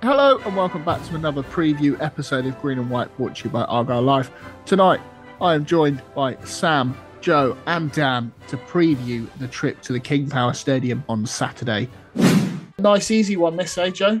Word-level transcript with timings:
Hello 0.00 0.38
and 0.46 0.56
welcome 0.56 0.84
back 0.84 1.04
to 1.06 1.16
another 1.16 1.42
preview 1.42 2.00
episode 2.00 2.46
of 2.46 2.56
Green 2.60 2.78
and 2.78 2.88
White 2.88 3.14
brought 3.16 3.34
to 3.34 3.44
you 3.46 3.50
by 3.50 3.64
Argyle 3.64 4.00
Life. 4.00 4.30
Tonight, 4.64 5.00
I 5.40 5.54
am 5.54 5.64
joined 5.64 6.00
by 6.14 6.36
Sam, 6.44 6.96
Joe, 7.20 7.56
and 7.66 7.90
Dan 7.90 8.30
to 8.46 8.56
preview 8.56 9.28
the 9.40 9.48
trip 9.48 9.82
to 9.82 9.92
the 9.92 9.98
King 9.98 10.30
Power 10.30 10.52
Stadium 10.52 11.02
on 11.08 11.26
Saturday. 11.26 11.88
Nice, 12.78 13.10
easy 13.10 13.36
one 13.36 13.56
this, 13.56 13.76
eh, 13.76 13.90
Joe? 13.90 14.20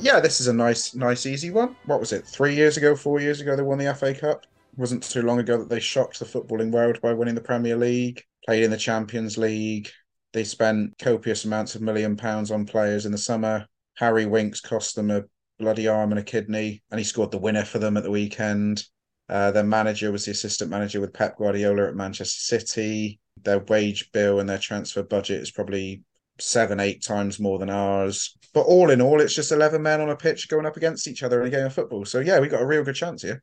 Yeah, 0.00 0.20
this 0.20 0.40
is 0.40 0.48
a 0.48 0.54
nice, 0.54 0.94
nice, 0.94 1.26
easy 1.26 1.50
one. 1.50 1.76
What 1.84 2.00
was 2.00 2.14
it? 2.14 2.26
Three 2.26 2.54
years 2.54 2.78
ago, 2.78 2.96
four 2.96 3.20
years 3.20 3.42
ago, 3.42 3.56
they 3.56 3.62
won 3.62 3.76
the 3.76 3.94
FA 3.94 4.14
Cup. 4.14 4.46
It 4.72 4.78
wasn't 4.78 5.02
too 5.02 5.20
long 5.20 5.38
ago 5.38 5.58
that 5.58 5.68
they 5.68 5.80
shocked 5.80 6.18
the 6.18 6.24
footballing 6.24 6.70
world 6.70 6.98
by 7.02 7.12
winning 7.12 7.34
the 7.34 7.42
Premier 7.42 7.76
League, 7.76 8.24
played 8.46 8.62
in 8.62 8.70
the 8.70 8.78
Champions 8.78 9.36
League. 9.36 9.90
They 10.32 10.44
spent 10.44 10.96
copious 10.98 11.44
amounts 11.44 11.74
of 11.74 11.82
million 11.82 12.16
pounds 12.16 12.50
on 12.50 12.64
players 12.64 13.04
in 13.04 13.12
the 13.12 13.18
summer. 13.18 13.68
Harry 13.94 14.26
Winks 14.26 14.60
cost 14.60 14.96
them 14.96 15.10
a 15.10 15.24
bloody 15.58 15.88
arm 15.88 16.10
and 16.10 16.18
a 16.18 16.24
kidney, 16.24 16.82
and 16.90 16.98
he 16.98 17.04
scored 17.04 17.30
the 17.30 17.38
winner 17.38 17.64
for 17.64 17.78
them 17.78 17.96
at 17.96 18.02
the 18.02 18.10
weekend. 18.10 18.84
Uh, 19.28 19.50
their 19.50 19.64
manager 19.64 20.12
was 20.12 20.24
the 20.24 20.32
assistant 20.32 20.70
manager 20.70 21.00
with 21.00 21.12
Pep 21.12 21.38
Guardiola 21.38 21.88
at 21.88 21.94
Manchester 21.94 22.58
City. 22.58 23.20
Their 23.42 23.60
wage 23.60 24.12
bill 24.12 24.40
and 24.40 24.48
their 24.48 24.58
transfer 24.58 25.02
budget 25.02 25.40
is 25.40 25.50
probably 25.50 26.02
seven, 26.38 26.80
eight 26.80 27.02
times 27.02 27.40
more 27.40 27.58
than 27.58 27.70
ours. 27.70 28.36
But 28.52 28.62
all 28.62 28.90
in 28.90 29.00
all, 29.00 29.20
it's 29.20 29.34
just 29.34 29.52
11 29.52 29.82
men 29.82 30.00
on 30.00 30.10
a 30.10 30.16
pitch 30.16 30.48
going 30.48 30.66
up 30.66 30.76
against 30.76 31.08
each 31.08 31.22
other 31.22 31.40
in 31.40 31.46
a 31.46 31.50
game 31.50 31.66
of 31.66 31.72
football. 31.72 32.04
So, 32.04 32.20
yeah, 32.20 32.40
we 32.40 32.48
got 32.48 32.62
a 32.62 32.66
real 32.66 32.84
good 32.84 32.94
chance 32.94 33.22
here. 33.22 33.42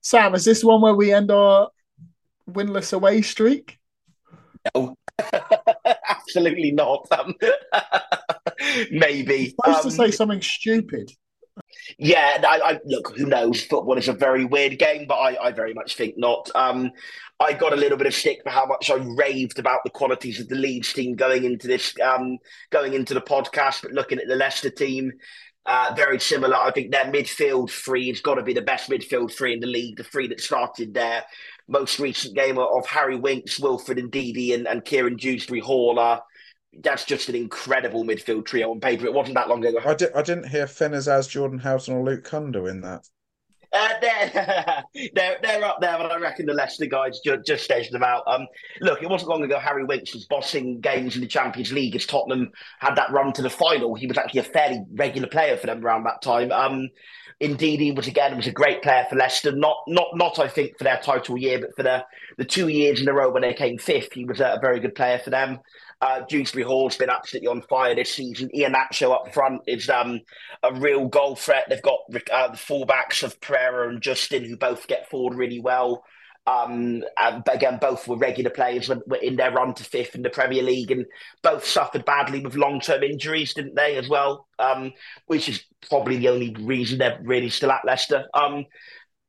Sam, 0.00 0.34
is 0.34 0.44
this 0.44 0.64
one 0.64 0.80
where 0.80 0.94
we 0.94 1.12
end 1.12 1.30
our 1.30 1.68
winless 2.48 2.92
away 2.92 3.22
streak? 3.22 3.78
No, 4.74 4.96
absolutely 6.08 6.70
not. 6.70 7.08
Maybe. 8.90 9.50
Supposed 9.50 9.78
Um, 9.78 9.84
to 9.84 9.90
say 9.90 10.10
something 10.10 10.40
stupid. 10.40 11.10
Yeah, 11.98 12.42
I, 12.48 12.60
I, 12.60 12.80
look, 12.86 13.16
who 13.16 13.26
knows? 13.26 13.62
Football 13.62 13.98
is 13.98 14.08
a 14.08 14.12
very 14.12 14.44
weird 14.44 14.78
game, 14.78 15.06
but 15.06 15.16
I, 15.16 15.36
I 15.48 15.52
very 15.52 15.74
much 15.74 15.96
think 15.96 16.16
not. 16.16 16.50
Um, 16.54 16.90
I 17.40 17.52
got 17.52 17.72
a 17.72 17.76
little 17.76 17.98
bit 17.98 18.06
of 18.06 18.14
stick 18.14 18.40
for 18.42 18.50
how 18.50 18.64
much 18.66 18.90
I 18.90 18.94
raved 19.16 19.58
about 19.58 19.80
the 19.84 19.90
qualities 19.90 20.40
of 20.40 20.48
the 20.48 20.54
Leeds 20.54 20.92
team 20.92 21.14
going 21.14 21.44
into 21.44 21.66
this, 21.66 21.94
um, 22.00 22.38
going 22.70 22.94
into 22.94 23.14
the 23.14 23.20
podcast. 23.20 23.82
But 23.82 23.92
looking 23.92 24.18
at 24.18 24.28
the 24.28 24.36
Leicester 24.36 24.70
team, 24.70 25.12
uh, 25.66 25.92
very 25.96 26.18
similar. 26.20 26.56
I 26.56 26.70
think 26.70 26.90
their 26.90 27.04
midfield 27.04 27.70
three 27.70 28.08
has 28.08 28.20
got 28.20 28.36
to 28.36 28.42
be 28.42 28.54
the 28.54 28.62
best 28.62 28.88
midfield 28.88 29.32
three 29.32 29.52
in 29.52 29.60
the 29.60 29.66
league. 29.66 29.96
The 29.96 30.04
three 30.04 30.28
that 30.28 30.40
started 30.40 30.94
their 30.94 31.24
most 31.68 31.98
recent 31.98 32.34
game 32.34 32.58
of 32.58 32.86
Harry 32.86 33.16
Winks, 33.16 33.58
Wilfred 33.58 33.98
Ndidi, 33.98 34.54
and, 34.54 34.66
and 34.66 34.84
Kieran 34.84 35.16
Dewsbury 35.16 35.60
Hall 35.60 35.98
are. 35.98 36.22
That's 36.80 37.04
just 37.04 37.28
an 37.28 37.34
incredible 37.34 38.04
midfield 38.04 38.46
trio 38.46 38.70
on 38.70 38.80
paper. 38.80 39.06
It 39.06 39.12
wasn't 39.12 39.36
that 39.36 39.48
long 39.48 39.64
ago. 39.64 39.78
I, 39.84 39.94
di- 39.94 40.14
I 40.14 40.22
didn't 40.22 40.48
hear 40.48 40.66
Finn 40.66 40.92
Azaz 40.92 41.28
Jordan 41.28 41.58
Houghton 41.58 41.94
or 41.94 42.04
Luke 42.04 42.24
Cundle 42.24 42.66
in 42.66 42.80
that. 42.80 43.08
Uh, 43.72 43.88
they're, 44.02 44.84
they're 45.14 45.38
they're 45.42 45.64
up 45.64 45.80
there, 45.80 45.96
but 45.96 46.12
I 46.12 46.18
reckon 46.18 46.46
the 46.46 46.52
Leicester 46.52 46.86
guys 46.86 47.20
just, 47.24 47.46
just 47.46 47.70
edged 47.70 47.92
them 47.92 48.02
out. 48.02 48.22
Um, 48.26 48.46
look, 48.80 49.02
it 49.02 49.08
wasn't 49.08 49.30
long 49.30 49.42
ago 49.42 49.58
Harry 49.58 49.84
Winks 49.84 50.14
was 50.14 50.26
bossing 50.26 50.80
games 50.80 51.14
in 51.14 51.22
the 51.22 51.26
Champions 51.26 51.72
League 51.72 51.96
as 51.96 52.04
Tottenham 52.04 52.50
had 52.80 52.96
that 52.96 53.10
run 53.12 53.32
to 53.32 53.42
the 53.42 53.50
final. 53.50 53.94
He 53.94 54.06
was 54.06 54.18
actually 54.18 54.40
a 54.40 54.44
fairly 54.44 54.84
regular 54.92 55.28
player 55.28 55.56
for 55.56 55.66
them 55.66 55.84
around 55.84 56.04
that 56.04 56.20
time. 56.20 56.52
Um, 56.52 56.90
indeed, 57.40 57.80
he 57.80 57.92
was 57.92 58.06
again 58.06 58.36
was 58.36 58.46
a 58.46 58.52
great 58.52 58.82
player 58.82 59.06
for 59.08 59.16
Leicester. 59.16 59.52
Not 59.52 59.76
not 59.86 60.08
not 60.14 60.38
I 60.38 60.48
think 60.48 60.78
for 60.78 60.84
their 60.84 60.98
title 60.98 61.38
year, 61.38 61.60
but 61.60 61.76
for 61.76 61.82
the 61.82 62.04
the 62.36 62.44
two 62.44 62.68
years 62.68 63.00
in 63.00 63.08
a 63.08 63.12
row 63.12 63.30
when 63.30 63.42
they 63.42 63.54
came 63.54 63.78
fifth, 63.78 64.12
he 64.12 64.24
was 64.24 64.40
a, 64.40 64.58
very 64.60 64.80
good 64.80 64.94
player 64.94 65.18
for 65.18 65.30
them. 65.30 65.60
Uh, 66.00 66.22
Dewsbury 66.28 66.64
Hall's 66.64 66.96
been 66.96 67.10
absolutely 67.10 67.48
on 67.48 67.62
fire 67.62 67.94
this 67.94 68.12
season. 68.12 68.50
Iheanacho 68.54 69.12
up 69.12 69.32
front 69.32 69.62
is 69.68 69.88
um, 69.88 70.20
a 70.62 70.74
real 70.74 71.06
goal 71.06 71.36
threat. 71.36 71.66
They've 71.68 71.80
got 71.80 72.00
uh, 72.32 72.48
the 72.48 72.56
fullbacks 72.56 73.22
of 73.22 73.40
Pereira 73.40 73.88
and 73.88 74.02
Justin, 74.02 74.44
who 74.44 74.56
both 74.56 74.88
get 74.88 75.08
forward 75.08 75.36
really 75.36 75.60
well. 75.60 76.04
Um, 76.46 77.04
and 77.18 77.42
again, 77.50 77.78
both 77.80 78.08
were 78.08 78.16
regular 78.16 78.50
players 78.50 78.88
when, 78.88 79.02
were 79.06 79.16
in 79.16 79.36
their 79.36 79.52
run 79.52 79.74
to 79.74 79.84
fifth 79.84 80.14
in 80.14 80.22
the 80.22 80.30
Premier 80.30 80.62
League, 80.62 80.90
and 80.90 81.06
both 81.42 81.64
suffered 81.64 82.04
badly 82.04 82.40
with 82.40 82.56
long-term 82.56 83.02
injuries, 83.02 83.54
didn't 83.54 83.76
they, 83.76 83.96
as 83.96 84.08
well? 84.08 84.48
Um, 84.58 84.92
which 85.26 85.48
is 85.48 85.64
probably 85.88 86.16
the 86.16 86.28
only 86.28 86.54
reason 86.60 86.98
they're 86.98 87.20
really 87.22 87.50
still 87.50 87.70
at 87.70 87.84
Leicester. 87.84 88.26
Um, 88.34 88.66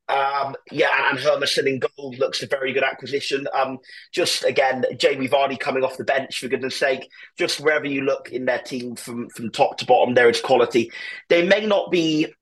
um, 0.08 0.54
yeah, 0.70 1.08
and 1.08 1.18
Hermansen 1.18 1.66
in 1.66 1.78
goal 1.78 2.14
looks 2.18 2.42
a 2.42 2.46
very 2.46 2.72
good 2.72 2.82
acquisition. 2.82 3.46
Um, 3.54 3.78
just 4.12 4.44
again, 4.44 4.84
Jamie 4.98 5.28
Vardy 5.28 5.58
coming 5.58 5.82
off 5.82 5.96
the 5.96 6.04
bench 6.04 6.38
for 6.38 6.48
goodness 6.48 6.76
sake. 6.76 7.08
Just 7.38 7.60
wherever 7.60 7.86
you 7.86 8.02
look 8.02 8.30
in 8.30 8.44
their 8.44 8.60
team 8.60 8.96
from 8.96 9.30
from 9.30 9.50
top 9.50 9.78
to 9.78 9.86
bottom, 9.86 10.14
there 10.14 10.28
is 10.28 10.42
quality. 10.42 10.90
They 11.30 11.46
may 11.46 11.64
not 11.64 11.90
be 11.90 12.34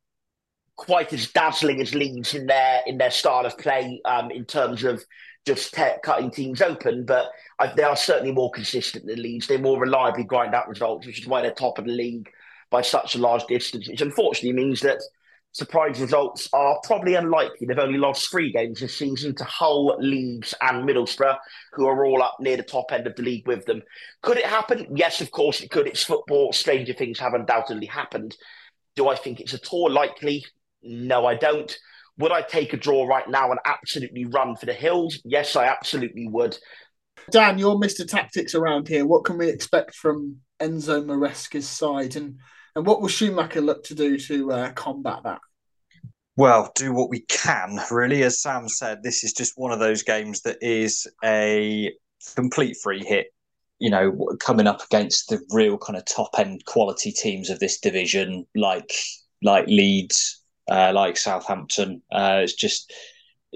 quite 0.76 1.12
as 1.12 1.30
dazzling 1.30 1.80
as 1.80 1.94
Leeds 1.94 2.34
in 2.34 2.46
their 2.46 2.82
in 2.86 2.98
their 2.98 3.10
style 3.10 3.46
of 3.46 3.56
play 3.58 4.00
um, 4.04 4.30
in 4.30 4.44
terms 4.44 4.84
of 4.84 5.04
just 5.44 5.74
te- 5.74 5.98
cutting 6.02 6.30
teams 6.30 6.62
open, 6.62 7.04
but 7.04 7.30
I, 7.58 7.72
they 7.74 7.82
are 7.82 7.96
certainly 7.96 8.32
more 8.32 8.50
consistent 8.50 9.06
than 9.06 9.20
Leeds. 9.20 9.46
They 9.46 9.56
more 9.56 9.80
reliably 9.80 10.24
grind 10.24 10.54
out 10.54 10.68
results, 10.68 11.06
which 11.06 11.20
is 11.20 11.26
why 11.26 11.42
they're 11.42 11.52
top 11.52 11.78
of 11.78 11.84
the 11.84 11.92
league 11.92 12.30
by 12.70 12.82
such 12.82 13.14
a 13.14 13.18
large 13.18 13.44
distance. 13.46 13.88
Which 13.88 14.00
unfortunately 14.00 14.52
means 14.52 14.80
that 14.80 15.02
surprise 15.50 16.00
results 16.00 16.48
are 16.52 16.80
probably 16.84 17.14
unlikely. 17.14 17.66
They've 17.66 17.78
only 17.78 17.98
lost 17.98 18.30
three 18.30 18.52
games 18.52 18.80
this 18.80 18.96
season 18.96 19.34
to 19.36 19.44
Hull, 19.44 19.96
Leeds, 19.98 20.54
and 20.62 20.88
Middlesbrough, 20.88 21.38
who 21.72 21.86
are 21.86 22.04
all 22.06 22.22
up 22.22 22.36
near 22.40 22.56
the 22.56 22.62
top 22.62 22.92
end 22.92 23.06
of 23.06 23.16
the 23.16 23.22
league 23.22 23.46
with 23.46 23.66
them. 23.66 23.82
Could 24.22 24.38
it 24.38 24.46
happen? 24.46 24.86
Yes, 24.94 25.20
of 25.20 25.30
course 25.30 25.60
it 25.60 25.70
could. 25.70 25.86
It's 25.86 26.04
football. 26.04 26.52
Stranger 26.52 26.94
things 26.94 27.18
have 27.18 27.34
undoubtedly 27.34 27.86
happened. 27.86 28.36
Do 28.96 29.08
I 29.08 29.16
think 29.16 29.40
it's 29.40 29.54
at 29.54 29.72
all 29.72 29.90
likely? 29.90 30.44
No, 30.82 31.26
I 31.26 31.34
don't. 31.34 31.76
Would 32.18 32.32
I 32.32 32.42
take 32.42 32.72
a 32.72 32.76
draw 32.76 33.06
right 33.06 33.28
now 33.28 33.50
and 33.50 33.60
absolutely 33.64 34.26
run 34.26 34.56
for 34.56 34.66
the 34.66 34.74
hills? 34.74 35.20
Yes, 35.24 35.56
I 35.56 35.66
absolutely 35.66 36.28
would. 36.28 36.58
Dan, 37.30 37.58
you're 37.58 37.76
Mr. 37.76 38.06
Tactics 38.08 38.54
around 38.54 38.88
here. 38.88 39.06
What 39.06 39.24
can 39.24 39.38
we 39.38 39.48
expect 39.48 39.94
from 39.94 40.38
Enzo 40.60 41.04
Maresca's 41.04 41.68
side, 41.68 42.16
and 42.16 42.38
and 42.76 42.86
what 42.86 43.00
will 43.00 43.08
Schumacher 43.08 43.60
look 43.60 43.84
to 43.84 43.94
do 43.94 44.18
to 44.18 44.52
uh, 44.52 44.72
combat 44.72 45.20
that? 45.24 45.40
Well, 46.36 46.70
do 46.74 46.92
what 46.92 47.10
we 47.10 47.20
can, 47.28 47.78
really. 47.90 48.22
As 48.22 48.40
Sam 48.40 48.68
said, 48.68 49.02
this 49.02 49.22
is 49.24 49.32
just 49.32 49.54
one 49.56 49.72
of 49.72 49.78
those 49.80 50.02
games 50.02 50.42
that 50.42 50.58
is 50.60 51.06
a 51.24 51.92
complete 52.36 52.76
free 52.82 53.04
hit. 53.04 53.26
you 53.78 53.90
know, 53.90 54.12
coming 54.40 54.66
up 54.66 54.82
against 54.84 55.28
the 55.28 55.40
real 55.50 55.76
kind 55.78 55.96
of 55.96 56.04
top 56.04 56.30
end 56.38 56.64
quality 56.66 57.10
teams 57.12 57.50
of 57.50 57.58
this 57.58 57.80
division, 57.80 58.46
like 58.54 58.92
like 59.42 59.66
Leeds, 59.66 60.41
uh, 60.70 60.92
like 60.94 61.16
Southampton. 61.16 62.02
Uh, 62.10 62.40
it's 62.42 62.54
just, 62.54 62.92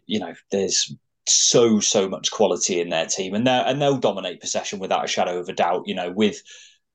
you 0.06 0.20
know, 0.20 0.34
there's 0.50 0.94
so 1.28 1.80
so 1.80 2.08
much 2.08 2.30
quality 2.30 2.80
in 2.80 2.88
their 2.88 3.06
team, 3.06 3.34
and 3.34 3.46
they 3.46 3.62
and 3.66 3.80
they'll 3.80 3.98
dominate 3.98 4.40
possession 4.40 4.78
without 4.78 5.04
a 5.04 5.08
shadow 5.08 5.38
of 5.38 5.48
a 5.48 5.52
doubt. 5.52 5.82
You 5.86 5.94
know, 5.94 6.10
with 6.10 6.40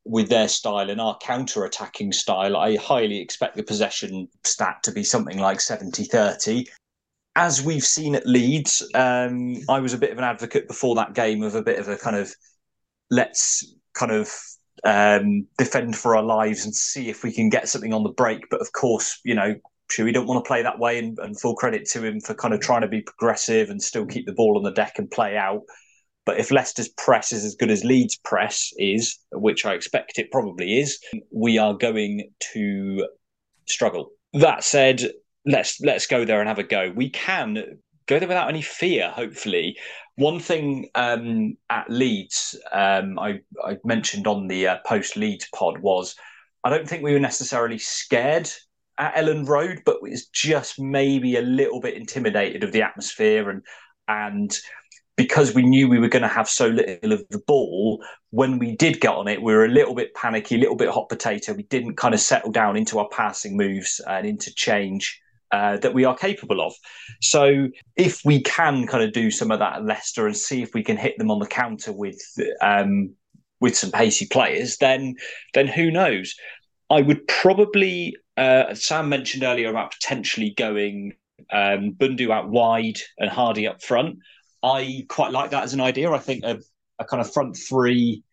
with 0.04 0.30
their 0.30 0.48
style 0.48 0.90
and 0.90 1.00
our 1.00 1.18
counter 1.20 1.66
attacking 1.66 2.12
style, 2.12 2.58
I 2.58 2.76
highly 2.76 3.20
expect 3.20 3.56
the 3.56 3.64
possession 3.64 4.28
stat 4.44 4.82
to 4.84 4.92
be 4.92 5.04
something 5.04 5.38
like 5.38 5.62
70 5.62 6.06
30. 6.06 6.68
As 7.36 7.62
we've 7.62 7.84
seen 7.84 8.16
at 8.16 8.26
Leeds, 8.26 8.86
um, 8.94 9.56
I 9.70 9.80
was 9.80 9.94
a 9.94 9.98
bit 9.98 10.12
of 10.12 10.18
an 10.18 10.24
advocate 10.24 10.68
before 10.68 10.96
that 10.96 11.14
game 11.14 11.44
of 11.44 11.56
a 11.56 11.62
bit 11.62 11.80
of 11.80 11.88
a 11.88 11.98
kind 11.98 12.18
of 12.18 12.34
let's 13.10 13.74
kind 13.94 14.12
of 14.12 14.30
um, 14.84 15.48
defend 15.58 15.96
for 15.96 16.16
our 16.16 16.24
lives 16.24 16.66
and 16.66 16.76
see 16.76 17.10
if 17.10 17.24
we 17.24 17.32
can 17.32 17.50
get 17.50 17.70
something 17.70 17.94
on 17.94 18.04
the 18.04 18.10
break. 18.10 18.50
But 18.50 18.62
of 18.62 18.72
course, 18.74 19.20
you 19.24 19.36
know, 19.36 19.56
we 20.00 20.12
don't 20.12 20.28
want 20.28 20.44
to 20.44 20.48
play 20.48 20.62
that 20.62 20.80
way 20.80 21.00
and, 21.00 21.18
and 21.20 21.40
full 21.40 21.56
credit 21.56 21.88
to 21.90 22.04
him 22.04 22.20
for 22.20 22.34
kind 22.34 22.54
of 22.54 22.60
trying 22.60 22.82
to 22.82 22.88
be 22.88 23.02
progressive 23.02 23.70
and 23.70 23.82
still 23.82 24.06
keep 24.06 24.26
the 24.26 24.34
ball 24.34 24.58
on 24.58 24.64
the 24.64 24.72
deck 24.72 24.94
and 24.98 25.10
play 25.10 25.38
out. 25.38 25.62
But 26.26 26.40
if 26.40 26.52
Leicester's 26.52 26.90
press 26.90 27.32
is 27.32 27.44
as 27.44 27.56
good 27.56 27.72
as 27.72 27.84
Leeds' 27.84 28.18
press 28.18 28.72
is, 28.78 29.18
which 29.32 29.66
I 29.66 29.74
expect 29.74 30.20
it 30.20 30.32
probably 30.32 30.80
is, 30.80 31.00
we 31.32 31.58
are 31.58 31.74
going 31.74 32.30
to 32.54 33.08
struggle. 33.68 34.12
That 34.34 34.64
said, 34.64 35.02
let's 35.46 35.82
let's 35.82 36.08
go 36.08 36.24
there 36.24 36.40
and 36.40 36.48
have 36.48 36.60
a 36.60 36.64
go. 36.64 36.92
We 36.96 37.10
can 37.10 37.80
go 38.06 38.20
there 38.20 38.28
without 38.28 38.50
any 38.50 38.62
fear. 38.62 39.10
Hopefully, 39.10 39.78
one 40.16 40.40
thing 40.40 40.90
um, 40.96 41.58
at 41.70 41.90
Leeds, 41.90 42.56
um, 42.72 43.18
I, 43.18 43.40
I, 43.64 43.78
mentioned 43.84 44.28
on 44.28 44.48
the 44.48 44.68
uh, 44.68 44.78
post 44.86 45.18
Leeds 45.18 45.48
pod 45.54 45.80
was 45.80 46.16
I 46.64 46.70
don't 46.70 46.88
think 46.88 47.04
we 47.04 47.14
were 47.14 47.20
necessarily 47.20 47.80
scared 47.80 48.50
at 49.02 49.16
Elland 49.16 49.50
Road, 49.50 49.82
but 49.86 50.02
was 50.02 50.28
just 50.28 50.80
maybe 50.80 51.36
a 51.36 51.42
little 51.42 51.82
bit 51.82 51.96
intimidated 51.96 52.64
of 52.64 52.72
the 52.72 52.84
atmosphere 52.84 53.50
and 53.50 53.64
and 54.08 54.58
because 55.18 55.54
we 55.54 55.62
knew 55.62 55.88
we 55.88 56.00
were 56.00 56.08
going 56.08 56.22
to 56.22 56.28
have 56.28 56.50
so 56.50 56.68
little 56.68 57.12
of 57.12 57.24
the 57.30 57.42
ball, 57.46 58.04
when 58.32 58.58
we 58.58 58.76
did 58.76 59.02
get 59.02 59.14
on 59.14 59.28
it, 59.28 59.42
we 59.42 59.54
were 59.54 59.66
a 59.66 59.70
little 59.70 59.94
bit 59.94 60.14
panicky, 60.16 60.56
a 60.56 60.58
little 60.58 60.76
bit 60.76 60.90
hot 60.90 61.10
potato. 61.10 61.54
We 61.54 61.64
didn't 61.64 61.96
kind 61.96 62.14
of 62.14 62.20
settle 62.20 62.52
down 62.52 62.76
into 62.76 62.98
our 62.98 63.10
passing 63.10 63.56
moves 63.56 64.02
and 64.08 64.26
into 64.26 64.54
change 64.56 65.22
uh, 65.52 65.78
that 65.78 65.94
we 65.94 66.06
are 66.06 66.16
capable 66.16 66.62
of. 66.62 66.74
So 67.22 67.68
if 67.98 68.22
we 68.26 68.42
can 68.42 68.88
kind 68.88 69.04
of 69.04 69.12
do 69.12 69.30
some 69.30 69.52
of 69.52 69.60
that 69.60 69.76
at 69.76 69.86
Leicester 69.86 70.26
and 70.26 70.36
see 70.36 70.62
if 70.64 70.74
we 70.74 70.84
can 70.84 70.98
hit 70.98 71.18
them 71.18 71.30
on 71.30 71.40
the 71.40 71.46
counter 71.46 71.92
with 71.92 72.20
um, 72.62 73.14
with 73.60 73.78
some 73.78 73.92
pacey 73.92 74.26
players, 74.26 74.78
then 74.78 75.16
then 75.54 75.68
who 75.68 75.92
knows? 75.92 76.34
I 76.90 77.02
would 77.02 77.28
probably. 77.28 78.16
Uh, 78.42 78.74
Sam 78.74 79.08
mentioned 79.08 79.44
earlier 79.44 79.70
about 79.70 79.92
potentially 79.92 80.56
going 80.58 81.14
um, 81.54 81.94
Bundu 81.96 82.32
out 82.32 82.50
wide 82.50 82.98
and 83.20 83.30
Hardie 83.30 83.70
up 83.70 83.84
front. 83.84 84.18
I 84.64 85.06
quite 85.10 85.32
like 85.32 85.52
that 85.52 85.64
as 85.64 85.76
an 85.76 85.82
idea. 85.82 86.10
I 86.10 86.18
think 86.18 86.44
a, 86.44 86.58
a 86.98 87.06
kind 87.06 87.22
of 87.22 87.32
front 87.32 87.56
three 87.56 88.24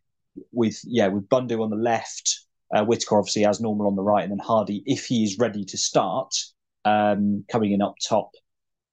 with 0.50 0.80
yeah 0.84 1.08
with 1.08 1.28
Bundu 1.28 1.62
on 1.62 1.68
the 1.68 1.76
left, 1.76 2.40
uh, 2.74 2.84
Whittaker 2.86 3.18
obviously 3.18 3.44
as 3.44 3.60
normal 3.60 3.86
on 3.86 3.96
the 3.96 4.02
right, 4.02 4.22
and 4.22 4.32
then 4.32 4.46
Hardie 4.46 4.82
if 4.86 5.04
he 5.04 5.24
is 5.24 5.38
ready 5.38 5.66
to 5.66 5.76
start 5.76 6.34
um, 6.86 7.44
coming 7.52 7.72
in 7.72 7.82
up 7.82 7.96
top, 8.08 8.30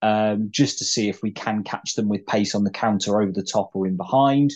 um, 0.02 0.50
just 0.52 0.80
to 0.80 0.84
see 0.84 1.08
if 1.08 1.24
we 1.24 1.32
can 1.32 1.64
catch 1.64 1.94
them 1.96 2.10
with 2.10 2.26
pace 2.26 2.56
on 2.56 2.66
the 2.66 2.72
counter 2.72 3.22
over 3.22 3.32
the 3.32 3.42
top 3.42 3.72
or 3.74 3.88
in 3.88 3.96
behind. 3.96 4.52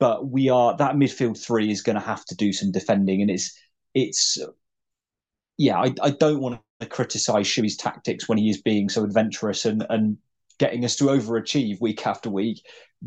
But 0.00 0.26
we 0.26 0.48
are 0.48 0.76
that 0.78 0.96
midfield 0.96 1.40
three 1.40 1.70
is 1.70 1.82
going 1.82 1.94
to 1.94 2.04
have 2.04 2.24
to 2.24 2.34
do 2.34 2.52
some 2.52 2.72
defending, 2.72 3.22
and 3.22 3.30
it's 3.30 3.56
it's 3.94 4.36
yeah. 5.56 5.78
I, 5.78 5.94
I 6.02 6.10
don't 6.10 6.40
want 6.40 6.60
to 6.80 6.86
criticise 6.86 7.46
Shuey's 7.46 7.76
tactics 7.76 8.28
when 8.28 8.38
he 8.38 8.50
is 8.50 8.60
being 8.60 8.88
so 8.88 9.04
adventurous 9.04 9.64
and 9.64 9.84
and 9.88 10.18
getting 10.58 10.84
us 10.84 10.96
to 10.96 11.04
overachieve 11.06 11.80
week 11.80 12.06
after 12.06 12.30
week. 12.30 12.64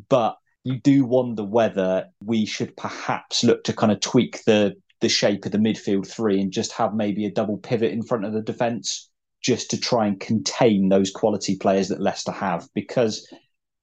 But 0.10 0.38
you 0.64 0.80
do 0.80 1.06
wonder 1.06 1.44
whether 1.44 2.08
we 2.24 2.46
should 2.46 2.76
perhaps 2.76 3.44
look 3.44 3.64
to 3.66 3.74
kind 3.74 3.92
of 3.92 4.00
tweak 4.00 4.44
the 4.46 4.76
the 5.02 5.10
shape 5.10 5.46
of 5.46 5.52
the 5.52 5.58
midfield 5.58 6.08
three 6.08 6.42
and 6.42 6.52
just 6.52 6.72
have 6.72 6.94
maybe 6.96 7.26
a 7.26 7.32
double 7.32 7.58
pivot 7.58 7.92
in 7.92 8.02
front 8.02 8.26
of 8.26 8.34
the 8.34 8.42
defence 8.42 9.10
just 9.42 9.70
to 9.70 9.80
try 9.80 10.08
and 10.08 10.20
contain 10.20 10.90
those 10.90 11.12
quality 11.12 11.56
players 11.58 11.90
that 11.90 12.02
Leicester 12.02 12.32
have 12.32 12.68
because 12.74 13.32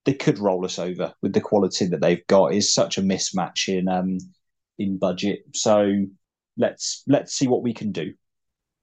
they 0.05 0.15
could 0.15 0.39
roll 0.39 0.65
us 0.65 0.79
over 0.79 1.15
with 1.23 1.33
the 1.33 1.41
quality 1.41 1.87
that 1.87 2.01
they've 2.01 2.27
got 2.27 2.53
is 2.53 2.73
such 2.73 2.99
a 2.99 3.03
mismatch 3.03 3.69
in 3.69 3.89
um 3.89 4.19
in 4.79 4.99
budget. 4.99 5.45
So 5.55 6.07
let's 6.57 7.05
let's 7.07 7.33
see 7.33 7.47
what 7.47 7.63
we 7.63 7.73
can 7.75 7.93
do. 7.93 8.15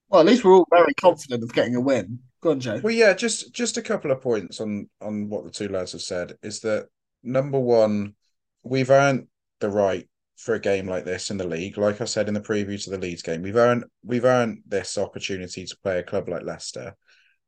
Well, 0.09 0.21
at 0.21 0.27
least 0.27 0.43
we're 0.43 0.55
all 0.55 0.67
very 0.71 0.93
confident 0.95 1.43
of 1.43 1.53
getting 1.53 1.75
a 1.75 1.81
win. 1.81 2.19
Go 2.41 2.51
on, 2.51 2.59
Joe. 2.59 2.79
Well, 2.83 2.93
yeah, 2.93 3.13
just 3.13 3.53
just 3.53 3.77
a 3.77 3.81
couple 3.81 4.11
of 4.11 4.21
points 4.21 4.59
on 4.59 4.89
on 5.01 5.29
what 5.29 5.43
the 5.43 5.51
two 5.51 5.67
lads 5.67 5.91
have 5.91 6.01
said 6.01 6.33
is 6.41 6.61
that 6.61 6.87
number 7.21 7.59
one, 7.59 8.15
we've 8.63 8.89
earned 8.89 9.27
the 9.59 9.69
right 9.69 10.07
for 10.37 10.55
a 10.55 10.59
game 10.59 10.87
like 10.87 11.03
this 11.03 11.31
in 11.31 11.37
the 11.37 11.47
league. 11.47 11.77
Like 11.77 11.99
I 11.99 12.05
said 12.05 12.27
in 12.27 12.33
the 12.33 12.39
preview 12.39 12.81
to 12.83 12.89
the 12.89 12.97
Leeds 12.97 13.21
game, 13.21 13.41
we've 13.41 13.55
earned 13.57 13.83
we've 14.03 14.25
earned 14.25 14.63
this 14.65 14.97
opportunity 14.97 15.65
to 15.65 15.77
play 15.83 15.99
a 15.99 16.03
club 16.03 16.29
like 16.29 16.43
Leicester. 16.43 16.95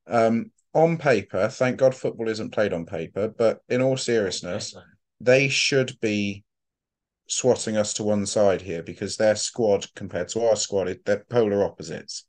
Um, 0.07 0.51
on 0.73 0.97
paper, 0.97 1.47
thank 1.47 1.77
God 1.77 1.95
football 1.95 2.29
isn't 2.29 2.51
played 2.51 2.73
on 2.73 2.85
paper, 2.85 3.29
but 3.29 3.59
in 3.69 3.81
all 3.81 3.97
seriousness, 3.97 4.75
they 5.19 5.47
should 5.47 5.97
be 6.01 6.43
swatting 7.27 7.77
us 7.77 7.93
to 7.93 8.03
one 8.03 8.25
side 8.25 8.61
here 8.61 8.83
because 8.83 9.15
their 9.15 9.35
squad 9.35 9.85
compared 9.95 10.27
to 10.29 10.45
our 10.45 10.55
squad, 10.55 10.99
they're 11.05 11.25
polar 11.29 11.63
opposites. 11.63 12.25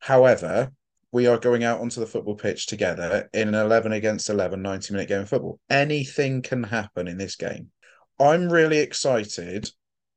However, 0.00 0.72
we 1.12 1.26
are 1.26 1.38
going 1.38 1.64
out 1.64 1.80
onto 1.80 2.00
the 2.00 2.06
football 2.06 2.36
pitch 2.36 2.66
together 2.66 3.28
in 3.32 3.48
an 3.48 3.54
11 3.54 3.92
against 3.92 4.28
11 4.28 4.62
90 4.62 4.92
minute 4.92 5.08
game 5.08 5.20
of 5.22 5.28
football. 5.28 5.58
Anything 5.68 6.42
can 6.42 6.62
happen 6.62 7.08
in 7.08 7.18
this 7.18 7.36
game. 7.36 7.70
I'm 8.18 8.52
really 8.52 8.78
excited 8.78 9.70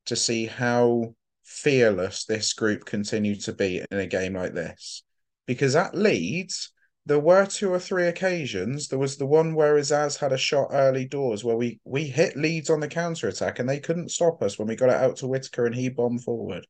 to 0.06 0.16
see 0.16 0.46
how 0.46 1.16
fearless 1.44 2.26
this 2.26 2.54
group 2.54 2.86
continue 2.86 3.36
to 3.36 3.54
be 3.54 3.84
in 3.90 3.98
a 3.98 4.08
game 4.08 4.36
like 4.36 4.54
this. 4.54 5.04
Because 5.46 5.76
at 5.76 5.96
Leeds, 5.96 6.72
there 7.06 7.20
were 7.20 7.46
two 7.46 7.72
or 7.72 7.80
three 7.80 8.08
occasions. 8.08 8.88
There 8.88 9.00
was 9.00 9.18
the 9.18 9.26
one 9.26 9.56
where 9.56 9.76
Azaz 9.76 10.18
had 10.18 10.32
a 10.32 10.38
shot 10.38 10.70
early 10.72 11.06
doors 11.06 11.44
where 11.44 11.58
we 11.58 11.80
we 11.84 12.06
hit 12.06 12.38
Leeds 12.38 12.70
on 12.70 12.80
the 12.80 12.88
counter 12.88 13.28
attack 13.28 13.60
and 13.60 13.68
they 13.68 13.80
couldn't 13.80 14.12
stop 14.12 14.42
us 14.42 14.58
when 14.58 14.68
we 14.68 14.76
got 14.76 14.90
it 14.90 14.96
out 14.96 15.18
to 15.18 15.28
Whittaker 15.28 15.66
and 15.66 15.76
he 15.76 15.90
bombed 15.90 16.24
forward. 16.24 16.66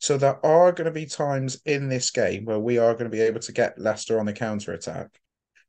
So 0.00 0.16
there 0.16 0.44
are 0.44 0.72
going 0.72 0.86
to 0.86 0.90
be 0.90 1.04
times 1.04 1.60
in 1.66 1.88
this 1.88 2.10
game 2.10 2.46
where 2.46 2.58
we 2.58 2.78
are 2.78 2.94
going 2.94 3.04
to 3.04 3.16
be 3.16 3.20
able 3.20 3.40
to 3.40 3.52
get 3.52 3.78
Leicester 3.78 4.18
on 4.18 4.24
the 4.24 4.32
counter 4.32 4.72
attack. 4.72 5.08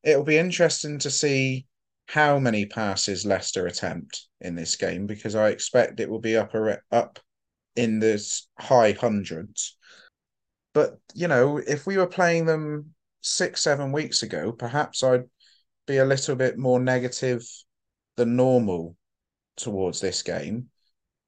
It'll 0.03 0.23
be 0.23 0.37
interesting 0.37 0.99
to 0.99 1.11
see 1.11 1.67
how 2.07 2.39
many 2.39 2.65
passes 2.65 3.25
Leicester 3.25 3.67
attempt 3.67 4.27
in 4.39 4.55
this 4.55 4.77
game 4.77 5.05
because 5.05 5.35
I 5.35 5.49
expect 5.49 5.99
it 5.99 6.09
will 6.09 6.19
be 6.19 6.37
up 6.37 6.53
up 6.91 7.19
in 7.75 7.99
this 7.99 8.47
high 8.57 8.93
hundreds. 8.93 9.77
But 10.73 10.97
you 11.13 11.27
know, 11.27 11.57
if 11.57 11.85
we 11.85 11.97
were 11.97 12.07
playing 12.07 12.45
them 12.45 12.93
six, 13.19 13.61
seven 13.61 13.91
weeks 13.91 14.23
ago, 14.23 14.53
perhaps 14.53 15.03
I'd 15.03 15.25
be 15.87 15.97
a 15.97 16.05
little 16.05 16.37
bit 16.37 16.57
more 16.57 16.79
negative 16.79 17.45
than 18.15 18.37
normal 18.37 18.95
towards 19.57 19.99
this 19.99 20.23
game. 20.23 20.69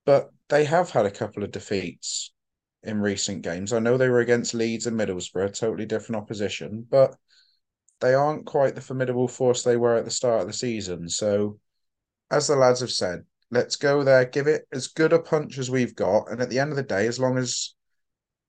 But 0.06 0.32
they 0.48 0.64
have 0.64 0.90
had 0.90 1.06
a 1.06 1.12
couple 1.12 1.44
of 1.44 1.52
defeats 1.52 2.33
in 2.84 3.00
recent 3.00 3.42
games. 3.42 3.74
I 3.74 3.80
know 3.80 3.98
they 3.98 4.10
were 4.10 4.20
against 4.20 4.54
Leeds 4.54 4.88
and 4.88 5.00
Middlesbrough, 5.00 5.58
totally 5.58 5.86
different 5.86 6.22
opposition, 6.22 6.86
but 6.90 7.16
they 8.02 8.14
aren't 8.14 8.46
quite 8.46 8.76
the 8.76 8.82
formidable 8.82 9.28
force 9.28 9.64
they 9.64 9.78
were 9.78 9.96
at 9.96 10.06
the 10.06 10.12
start 10.12 10.42
of 10.42 10.48
the 10.48 10.54
season. 10.54 11.08
So, 11.08 11.60
as 12.30 12.48
the 12.48 12.56
lads 12.56 12.82
have 12.82 12.92
said, 12.92 13.24
let's 13.52 13.76
go 13.76 14.04
there, 14.04 14.26
give 14.26 14.48
it 14.48 14.68
as 14.74 14.88
good 14.88 15.14
a 15.14 15.20
punch 15.20 15.58
as 15.58 15.72
we've 15.72 15.96
got, 15.96 16.30
and 16.30 16.42
at 16.42 16.50
the 16.50 16.60
end 16.60 16.72
of 16.72 16.76
the 16.76 16.84
day, 16.84 17.08
as 17.08 17.20
long 17.20 17.38
as 17.38 17.76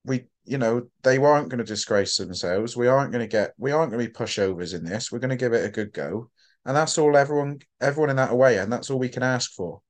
we, 0.04 0.24
you 0.44 0.58
know, 0.58 0.82
they 1.02 1.18
aren't 1.18 1.50
going 1.50 1.58
to 1.58 1.64
disgrace 1.64 2.16
themselves, 2.16 2.76
we 2.76 2.88
aren't 2.88 3.12
going 3.12 3.22
to 3.22 3.28
get, 3.30 3.52
we 3.56 3.70
aren't 3.70 3.92
going 3.92 4.04
to 4.04 4.10
be 4.10 4.14
pushovers 4.14 4.74
in 4.74 4.84
this. 4.84 5.12
We're 5.12 5.20
going 5.20 5.30
to 5.30 5.36
give 5.36 5.52
it 5.52 5.64
a 5.64 5.70
good 5.70 5.92
go, 5.92 6.30
and 6.64 6.76
that's 6.76 6.98
all 6.98 7.16
everyone, 7.16 7.60
everyone 7.80 8.10
in 8.10 8.16
that 8.16 8.32
away, 8.32 8.58
and 8.58 8.72
that's 8.72 8.90
all 8.90 8.98
we 8.98 9.08
can 9.08 9.22
ask 9.22 9.52
for 9.52 9.80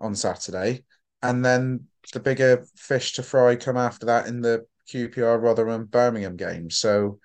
on 0.00 0.14
Saturday. 0.14 0.84
And 1.24 1.42
then 1.42 1.86
the 2.12 2.20
bigger 2.20 2.66
fish 2.76 3.14
to 3.14 3.22
fry 3.22 3.56
come 3.56 3.78
after 3.78 4.04
that 4.06 4.26
in 4.26 4.42
the 4.42 4.66
QPR 4.92 5.42
Rotherham 5.42 5.86
Birmingham 5.86 6.36
game. 6.36 6.70
So 6.70 7.18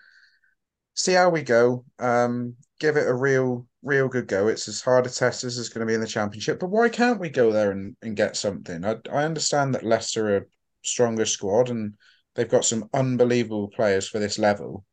see 0.96 1.12
how 1.12 1.29
we 1.29 1.41
go. 1.41 1.84
Um, 2.00 2.56
give 2.79 2.96
it 2.96 3.10
a 3.10 3.13
real, 3.13 3.68
real 3.84 4.08
good 4.08 4.27
go. 4.27 4.48
It's 4.48 4.70
as 4.70 4.79
hard 4.79 5.06
a 5.06 5.10
test 5.10 5.44
as 5.44 5.58
it's 5.58 5.68
going 5.68 5.86
to 5.86 5.86
be 5.86 5.96
in 5.96 6.00
the 6.00 6.08
championship. 6.08 6.60
But 6.60 6.70
why 6.70 6.88
can't 6.88 7.20
we 7.20 7.27
go 7.27 7.51
there 7.51 7.72
and, 7.72 7.98
and 8.01 8.15
get 8.15 8.38
something? 8.38 8.86
I, 8.86 8.96
I 9.12 9.25
understand 9.25 9.75
that 9.75 9.84
Leicester 9.84 10.29
are 10.29 10.38
a 10.38 10.46
stronger 10.82 11.25
squad 11.25 11.70
and 11.70 11.96
they've 12.36 12.48
got 12.48 12.63
some 12.63 12.89
unbelievable 12.94 13.68
players 13.68 14.08
for 14.08 14.20
this 14.20 14.39
level, 14.39 14.86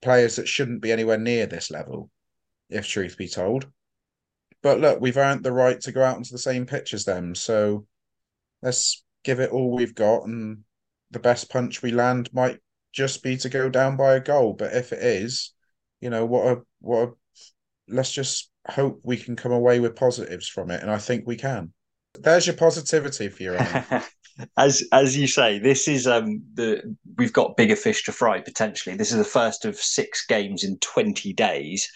players 0.00 0.36
that 0.36 0.48
shouldn't 0.48 0.80
be 0.80 0.90
anywhere 0.90 1.18
near 1.18 1.44
this 1.44 1.70
level, 1.70 2.08
if 2.70 2.88
truth 2.88 3.18
be 3.18 3.28
told. 3.28 3.66
But 4.62 4.80
look, 4.80 5.02
we've 5.02 5.18
earned 5.18 5.44
the 5.44 5.52
right 5.52 5.78
to 5.82 5.92
go 5.92 6.02
out 6.02 6.16
onto 6.16 6.32
the 6.32 6.38
same 6.38 6.64
pitch 6.64 6.94
as 6.94 7.04
them. 7.04 7.34
So 7.34 7.86
let's 8.64 9.04
give 9.22 9.38
it 9.38 9.52
all 9.52 9.70
we've 9.70 9.94
got, 9.94 10.24
and 10.24 10.64
the 11.10 11.20
best 11.20 11.50
punch 11.50 11.82
we 11.82 11.92
land 11.92 12.30
might 12.32 12.58
just 12.92 13.22
be 13.22 13.36
to 13.36 13.48
go 13.48 13.68
down 13.68 13.96
by 13.96 14.14
a 14.14 14.20
goal. 14.20 14.54
But 14.54 14.72
if 14.72 14.92
it 14.92 15.02
is, 15.02 15.52
you 16.00 16.10
know, 16.10 16.24
what 16.24 16.46
a 16.46 16.62
what 16.80 17.08
a 17.08 17.12
let's 17.86 18.10
just 18.10 18.50
hope 18.68 19.00
we 19.04 19.18
can 19.18 19.36
come 19.36 19.52
away 19.52 19.78
with 19.78 19.94
positives 19.94 20.48
from 20.48 20.70
it, 20.70 20.82
and 20.82 20.90
I 20.90 20.98
think 20.98 21.26
we 21.26 21.36
can. 21.36 21.72
There's 22.18 22.46
your 22.46 22.56
positivity 22.56 23.28
for 23.28 23.42
your 23.42 23.60
own. 23.60 24.02
as 24.56 24.82
as 24.92 25.16
you 25.16 25.26
say, 25.26 25.58
this 25.58 25.86
is 25.86 26.06
um 26.06 26.42
the 26.54 26.96
we've 27.16 27.32
got 27.32 27.56
bigger 27.56 27.76
fish 27.76 28.04
to 28.04 28.12
fry 28.12 28.40
potentially. 28.40 28.96
This 28.96 29.12
is 29.12 29.18
the 29.18 29.24
first 29.24 29.66
of 29.66 29.76
six 29.76 30.26
games 30.26 30.64
in 30.64 30.78
twenty 30.78 31.34
days, 31.34 31.88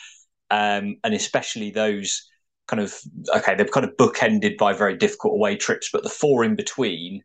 um, 0.50 0.96
and 1.02 1.14
especially 1.14 1.70
those 1.70 2.28
kind 2.68 2.80
of 2.80 2.94
okay, 3.36 3.54
they're 3.54 3.66
kind 3.66 3.84
of 3.84 3.96
bookended 3.96 4.56
by 4.56 4.72
very 4.72 4.96
difficult 4.96 5.34
away 5.34 5.56
trips, 5.56 5.90
but 5.92 6.02
the 6.02 6.08
four 6.08 6.44
in 6.44 6.54
between 6.54 7.22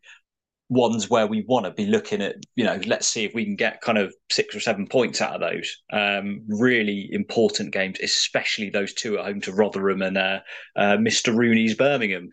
ones 0.69 1.09
where 1.09 1.27
we 1.27 1.45
want 1.47 1.65
to 1.65 1.71
be 1.71 1.85
looking 1.85 2.21
at, 2.21 2.35
you 2.55 2.63
know, 2.63 2.79
let's 2.87 3.07
see 3.07 3.25
if 3.25 3.33
we 3.35 3.45
can 3.45 3.55
get 3.55 3.81
kind 3.81 3.97
of 3.97 4.13
six 4.31 4.55
or 4.55 4.59
seven 4.59 4.87
points 4.87 5.21
out 5.21 5.35
of 5.35 5.41
those. 5.41 5.77
Um, 5.91 6.41
really 6.47 7.09
important 7.11 7.73
games, 7.73 7.99
especially 8.01 8.69
those 8.69 8.93
two 8.93 9.19
at 9.19 9.25
home 9.25 9.41
to 9.41 9.53
Rotherham 9.53 10.01
and 10.01 10.17
uh, 10.17 10.39
uh, 10.75 10.97
Mr. 10.97 11.35
Rooney's 11.35 11.75
Birmingham 11.75 12.31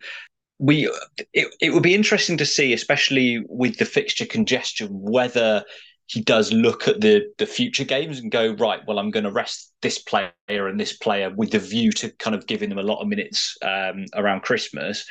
we 0.61 0.87
it, 1.33 1.53
it 1.59 1.73
would 1.73 1.81
be 1.81 1.95
interesting 1.95 2.37
to 2.37 2.45
see, 2.45 2.71
especially 2.71 3.43
with 3.49 3.77
the 3.79 3.85
fixture 3.85 4.27
congestion, 4.27 4.89
whether 4.91 5.63
he 6.11 6.21
does 6.21 6.51
look 6.51 6.89
at 6.89 6.99
the 6.99 7.31
the 7.37 7.45
future 7.45 7.85
games 7.85 8.19
and 8.19 8.31
go 8.31 8.53
right. 8.55 8.81
Well, 8.85 8.99
I'm 8.99 9.11
going 9.11 9.23
to 9.23 9.31
rest 9.31 9.71
this 9.81 9.97
player 9.97 10.33
and 10.49 10.77
this 10.77 10.91
player 10.97 11.29
with 11.33 11.51
the 11.51 11.59
view 11.59 11.93
to 11.93 12.09
kind 12.17 12.35
of 12.35 12.47
giving 12.47 12.67
them 12.67 12.79
a 12.79 12.83
lot 12.83 13.01
of 13.01 13.07
minutes 13.07 13.55
um, 13.61 14.05
around 14.13 14.41
Christmas, 14.41 15.05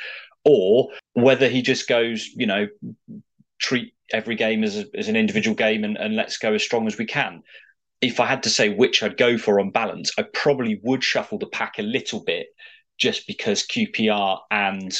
or 0.45 0.89
whether 1.13 1.49
he 1.49 1.63
just 1.63 1.87
goes, 1.87 2.27
you 2.35 2.45
know, 2.45 2.67
treat 3.59 3.95
every 4.13 4.35
game 4.35 4.63
as, 4.63 4.77
a, 4.77 4.85
as 4.95 5.07
an 5.07 5.15
individual 5.15 5.55
game 5.55 5.83
and, 5.83 5.97
and 5.97 6.15
let's 6.15 6.37
go 6.37 6.53
as 6.53 6.61
strong 6.61 6.85
as 6.85 6.99
we 6.99 7.05
can. 7.05 7.41
If 8.01 8.19
I 8.19 8.27
had 8.27 8.43
to 8.43 8.49
say 8.51 8.69
which 8.69 9.01
I'd 9.01 9.17
go 9.17 9.39
for 9.39 9.59
on 9.59 9.71
balance, 9.71 10.11
I 10.19 10.23
probably 10.33 10.79
would 10.83 11.03
shuffle 11.03 11.39
the 11.39 11.47
pack 11.47 11.79
a 11.79 11.83
little 11.83 12.23
bit 12.23 12.47
just 12.99 13.25
because 13.25 13.65
QPR 13.65 14.39
and 14.51 14.95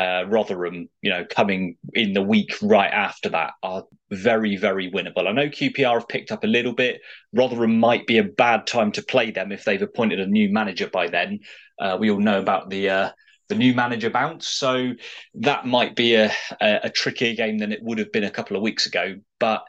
uh, 0.00 0.24
Rotherham, 0.28 0.88
you 1.02 1.10
know, 1.10 1.26
coming 1.28 1.76
in 1.92 2.14
the 2.14 2.22
week 2.22 2.54
right 2.62 2.90
after 2.90 3.28
that 3.28 3.52
are 3.62 3.84
very, 4.10 4.56
very 4.56 4.90
winnable. 4.90 5.26
I 5.26 5.32
know 5.32 5.48
QPR 5.48 5.94
have 5.94 6.08
picked 6.08 6.32
up 6.32 6.42
a 6.42 6.46
little 6.46 6.72
bit. 6.72 7.02
Rotherham 7.34 7.78
might 7.78 8.06
be 8.06 8.16
a 8.16 8.24
bad 8.24 8.66
time 8.66 8.92
to 8.92 9.02
play 9.02 9.30
them 9.30 9.52
if 9.52 9.64
they've 9.64 9.82
appointed 9.82 10.18
a 10.18 10.26
new 10.26 10.50
manager 10.50 10.88
by 10.88 11.08
then. 11.08 11.40
Uh, 11.78 11.98
we 12.00 12.10
all 12.10 12.18
know 12.18 12.38
about 12.38 12.70
the 12.70 12.88
uh, 12.88 13.10
the 13.50 13.54
new 13.56 13.74
manager 13.74 14.08
bounce, 14.08 14.48
so 14.48 14.92
that 15.34 15.66
might 15.66 15.94
be 15.96 16.14
a, 16.14 16.32
a, 16.62 16.80
a 16.84 16.90
trickier 16.90 17.34
game 17.34 17.58
than 17.58 17.72
it 17.72 17.82
would 17.82 17.98
have 17.98 18.12
been 18.12 18.24
a 18.24 18.30
couple 18.30 18.56
of 18.56 18.62
weeks 18.62 18.86
ago. 18.86 19.16
But 19.38 19.64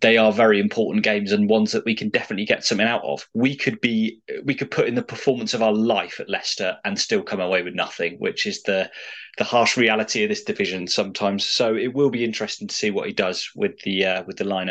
they 0.00 0.16
are 0.16 0.32
very 0.32 0.60
important 0.60 1.04
games 1.04 1.32
and 1.32 1.48
ones 1.48 1.72
that 1.72 1.84
we 1.84 1.94
can 1.94 2.08
definitely 2.08 2.44
get 2.44 2.64
something 2.64 2.86
out 2.86 3.02
of. 3.04 3.26
We 3.34 3.56
could 3.56 3.80
be 3.80 4.20
we 4.44 4.54
could 4.54 4.70
put 4.70 4.88
in 4.88 4.94
the 4.94 5.02
performance 5.02 5.54
of 5.54 5.62
our 5.62 5.72
life 5.72 6.20
at 6.20 6.28
Leicester 6.28 6.76
and 6.84 6.98
still 6.98 7.22
come 7.22 7.40
away 7.40 7.62
with 7.62 7.74
nothing, 7.74 8.16
which 8.18 8.46
is 8.46 8.62
the 8.62 8.90
the 9.38 9.44
harsh 9.44 9.76
reality 9.76 10.22
of 10.22 10.28
this 10.28 10.44
division 10.44 10.86
sometimes. 10.86 11.44
So 11.44 11.74
it 11.74 11.94
will 11.94 12.10
be 12.10 12.24
interesting 12.24 12.68
to 12.68 12.74
see 12.74 12.90
what 12.90 13.06
he 13.06 13.12
does 13.12 13.50
with 13.54 13.78
the 13.80 14.04
uh, 14.04 14.22
with 14.26 14.36
the 14.36 14.44
lineup. 14.44 14.70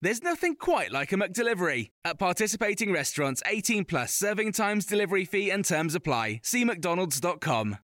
There's 0.00 0.22
nothing 0.22 0.54
quite 0.54 0.92
like 0.92 1.10
a 1.10 1.16
McDelivery. 1.16 1.90
At 2.04 2.20
participating 2.20 2.92
restaurants, 2.92 3.42
18 3.46 3.84
plus 3.84 4.14
serving 4.14 4.52
times, 4.52 4.86
delivery 4.86 5.24
fee, 5.24 5.50
and 5.50 5.64
terms 5.64 5.96
apply. 5.96 6.40
See 6.44 6.64
McDonald's.com. 6.64 7.78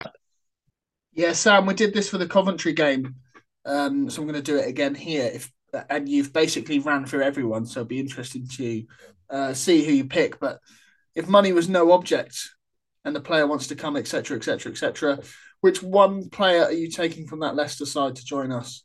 Yeah, 1.14 1.33
Sam, 1.33 1.64
we 1.64 1.73
did 1.73 1.95
this 1.95 2.11
for 2.11 2.19
the 2.19 2.26
Coventry 2.26 2.75
game, 2.75 3.14
um, 3.64 4.11
so 4.11 4.21
I'm 4.21 4.28
going 4.28 4.42
to 4.42 4.52
do 4.52 4.59
it 4.59 4.69
again 4.69 4.95
here. 4.95 5.31
If 5.33 5.50
and 5.88 6.07
you've 6.07 6.35
basically 6.35 6.81
ran 6.81 7.07
through 7.07 7.23
everyone, 7.23 7.64
so 7.64 7.81
it'd 7.81 7.88
be 7.88 7.99
interesting 7.99 8.47
to 8.57 8.85
uh, 9.31 9.54
see 9.54 9.83
who 9.83 9.92
you 9.92 10.04
pick. 10.04 10.38
But 10.38 10.59
if 11.14 11.28
money 11.28 11.52
was 11.52 11.71
no 11.71 11.92
object, 11.92 12.37
and 13.07 13.16
the 13.16 13.21
player 13.21 13.47
wants 13.47 13.69
to 13.69 13.75
come, 13.75 13.97
etc., 13.97 14.37
etc., 14.37 14.73
etc., 14.73 15.19
which 15.62 15.83
one 15.83 16.28
player 16.28 16.64
are 16.64 16.73
you 16.73 16.90
taking 16.90 17.26
from 17.26 17.40
that 17.40 17.57
Leicester 17.57 17.87
side 17.87 18.16
to 18.16 18.25
join 18.25 18.52
us? 18.52 18.85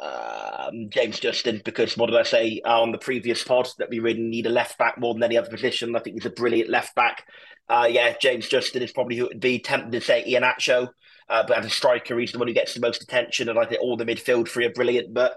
Um, 0.00 0.88
James 0.90 1.20
Justin 1.20 1.62
because 1.64 1.96
what 1.96 2.06
did 2.06 2.16
I 2.16 2.22
say 2.22 2.60
on 2.64 2.92
the 2.92 2.98
previous 2.98 3.42
pod 3.44 3.68
that 3.78 3.90
we 3.90 3.98
really 3.98 4.20
need 4.20 4.46
a 4.46 4.50
left 4.50 4.78
back 4.78 4.98
more 4.98 5.14
than 5.14 5.22
any 5.22 5.38
other 5.38 5.50
position. 5.50 5.94
I 5.96 6.00
think 6.00 6.16
he's 6.16 6.26
a 6.26 6.30
brilliant 6.30 6.70
left 6.70 6.94
back. 6.94 7.24
Uh, 7.68 7.88
yeah, 7.90 8.14
James 8.20 8.48
Justin 8.48 8.82
is 8.82 8.92
probably 8.92 9.16
who 9.16 9.24
it 9.26 9.34
would 9.34 9.40
be 9.40 9.58
tempted 9.58 9.92
to 9.92 10.00
say 10.00 10.24
Iheanacho, 10.24 10.88
uh, 11.28 11.44
but 11.46 11.58
as 11.58 11.66
a 11.66 11.70
striker, 11.70 12.18
he's 12.18 12.32
the 12.32 12.38
one 12.38 12.48
who 12.48 12.54
gets 12.54 12.74
the 12.74 12.80
most 12.80 13.02
attention, 13.02 13.48
and 13.48 13.58
I 13.58 13.64
think 13.64 13.80
all 13.80 13.96
the 13.96 14.04
midfield 14.04 14.48
three 14.48 14.66
are 14.66 14.72
brilliant. 14.72 15.12
But 15.12 15.36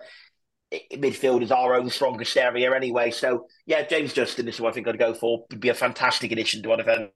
midfield 0.93 1.41
is 1.41 1.51
our 1.51 1.73
own 1.73 1.89
strongest 1.89 2.37
area 2.37 2.73
anyway. 2.73 3.09
So 3.11 3.47
yeah, 3.65 3.83
James 3.83 4.13
Justin 4.13 4.47
is 4.47 4.57
who 4.57 4.67
I 4.67 4.71
think 4.71 4.87
I'd 4.87 4.99
go 4.99 5.13
for. 5.13 5.45
Would 5.49 5.59
be 5.59 5.69
a 5.69 5.73
fantastic 5.73 6.31
addition 6.31 6.61
to 6.63 6.71
our 6.71 6.77
defence. 6.77 7.11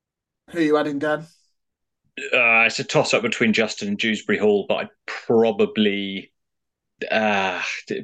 Who 0.51 0.59
are 0.59 0.63
you 0.63 0.77
adding, 0.77 0.99
Dan? 0.99 1.27
Uh, 2.17 2.65
it's 2.65 2.79
a 2.79 2.83
toss 2.83 3.13
up 3.13 3.21
between 3.21 3.53
Justin 3.53 3.87
and 3.87 3.97
Dewsbury 3.97 4.37
Hall, 4.37 4.65
but 4.67 4.75
I'd 4.75 4.89
probably 5.05 6.32
uh, 7.11 7.61